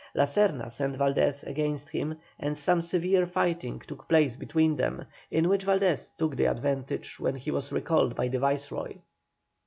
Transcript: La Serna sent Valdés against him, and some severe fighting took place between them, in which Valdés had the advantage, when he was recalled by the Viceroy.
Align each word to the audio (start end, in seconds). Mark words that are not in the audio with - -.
La 0.15 0.23
Serna 0.23 0.67
sent 0.71 0.97
Valdés 0.97 1.43
against 1.45 1.89
him, 1.89 2.17
and 2.39 2.57
some 2.57 2.81
severe 2.81 3.23
fighting 3.23 3.77
took 3.77 4.07
place 4.09 4.35
between 4.35 4.75
them, 4.75 5.05
in 5.29 5.47
which 5.47 5.63
Valdés 5.63 6.09
had 6.19 6.37
the 6.39 6.45
advantage, 6.45 7.19
when 7.19 7.35
he 7.35 7.51
was 7.51 7.71
recalled 7.71 8.15
by 8.15 8.27
the 8.27 8.39
Viceroy. 8.39 8.95